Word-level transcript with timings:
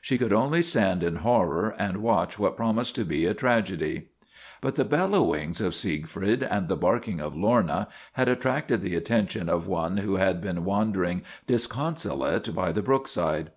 She 0.00 0.16
could 0.16 0.32
only 0.32 0.62
stand 0.62 1.02
in 1.02 1.16
horror 1.26 1.74
and 1.76 2.04
watch 2.04 2.38
what 2.38 2.56
promised 2.56 2.94
to 2.94 3.04
be 3.04 3.26
a 3.26 3.34
tragedy. 3.34 4.10
But 4.60 4.76
the 4.76 4.84
bellowings 4.84 5.60
of 5.60 5.74
Siegfried 5.74 6.40
and 6.44 6.68
the 6.68 6.76
barking 6.76 7.18
of 7.20 7.34
Lorna 7.34 7.88
had 8.12 8.28
attracted 8.28 8.80
the 8.82 8.94
attention 8.94 9.48
of 9.48 9.66
one 9.66 9.96
who 9.96 10.14
had 10.22 10.40
been 10.40 10.64
wandering 10.64 11.22
disconsolate 11.48 12.54
by 12.54 12.70
the 12.70 12.82
brookside. 12.82 13.50